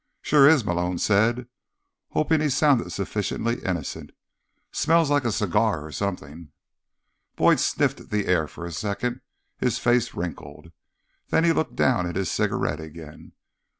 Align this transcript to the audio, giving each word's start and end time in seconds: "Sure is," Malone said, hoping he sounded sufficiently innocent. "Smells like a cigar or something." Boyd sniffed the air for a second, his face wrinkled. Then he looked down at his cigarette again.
"Sure 0.23 0.49
is," 0.49 0.65
Malone 0.65 0.97
said, 0.97 1.45
hoping 2.13 2.41
he 2.41 2.49
sounded 2.49 2.91
sufficiently 2.91 3.61
innocent. 3.63 4.09
"Smells 4.71 5.11
like 5.11 5.25
a 5.25 5.31
cigar 5.31 5.85
or 5.85 5.91
something." 5.91 6.49
Boyd 7.35 7.59
sniffed 7.59 8.09
the 8.09 8.25
air 8.25 8.47
for 8.47 8.65
a 8.65 8.71
second, 8.71 9.21
his 9.59 9.77
face 9.77 10.15
wrinkled. 10.15 10.71
Then 11.29 11.43
he 11.43 11.53
looked 11.53 11.75
down 11.75 12.07
at 12.07 12.15
his 12.15 12.31
cigarette 12.31 12.79
again. 12.81 13.33